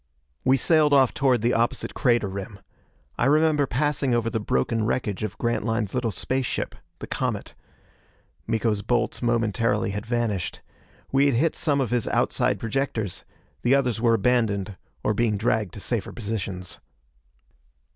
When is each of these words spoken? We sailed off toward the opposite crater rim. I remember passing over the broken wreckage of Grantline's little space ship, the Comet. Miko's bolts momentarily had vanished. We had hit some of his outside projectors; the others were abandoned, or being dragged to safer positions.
We 0.43 0.57
sailed 0.57 0.93
off 0.93 1.13
toward 1.13 1.43
the 1.43 1.53
opposite 1.53 1.93
crater 1.93 2.27
rim. 2.27 2.57
I 3.19 3.25
remember 3.27 3.67
passing 3.67 4.15
over 4.15 4.31
the 4.31 4.39
broken 4.39 4.83
wreckage 4.83 5.21
of 5.21 5.37
Grantline's 5.37 5.93
little 5.93 6.09
space 6.09 6.47
ship, 6.47 6.73
the 6.97 7.05
Comet. 7.05 7.53
Miko's 8.47 8.81
bolts 8.81 9.21
momentarily 9.21 9.91
had 9.91 10.07
vanished. 10.07 10.61
We 11.11 11.27
had 11.27 11.35
hit 11.35 11.55
some 11.55 11.79
of 11.79 11.91
his 11.91 12.07
outside 12.07 12.59
projectors; 12.59 13.25
the 13.61 13.75
others 13.75 14.01
were 14.01 14.15
abandoned, 14.15 14.75
or 15.03 15.13
being 15.13 15.37
dragged 15.37 15.75
to 15.75 15.79
safer 15.79 16.11
positions. 16.11 16.79